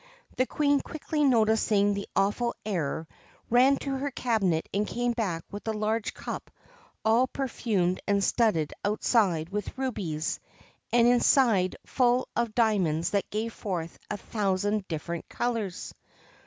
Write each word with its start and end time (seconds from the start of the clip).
The 0.35 0.47
Queen, 0.47 0.79
quickly 0.81 1.23
noticing 1.23 1.93
the 1.93 2.07
awful 2.15 2.55
error, 2.65 3.07
ran 3.51 3.77
to 3.81 3.95
her 3.97 4.09
cabinet 4.09 4.67
and 4.73 4.87
came 4.87 5.11
back 5.11 5.43
with 5.51 5.67
a 5.67 5.73
large 5.73 6.15
cup 6.15 6.49
all 7.05 7.27
perfumed 7.27 7.99
and 8.07 8.23
studded 8.23 8.73
outside 8.83 9.49
with 9.49 9.77
rubies, 9.77 10.39
and 10.91 11.07
inside 11.07 11.75
full 11.85 12.27
of 12.35 12.55
diamonds 12.55 13.11
that 13.11 13.29
gave 13.29 13.53
forth 13.53 13.99
a 14.09 14.17
thousand 14.17 14.87
different 14.87 15.29
colours. 15.29 15.93